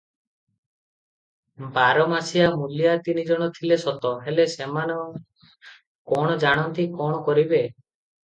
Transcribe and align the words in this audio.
ବାର 1.73 2.05
ମାସିଆ 2.13 2.47
ମୂଲିଆ 2.61 2.95
ତିନି 3.09 3.25
ଜଣ 3.27 3.49
ଥିଲେ 3.59 3.77
ସତ; 3.83 4.13
ହେଲେ 4.29 4.47
ସେମାନେ 4.55 4.97
କଣ 6.15 6.39
ଜାଣନ୍ତି, 6.45 6.87
କଣ 7.03 7.21
କରିବେ? 7.29 7.61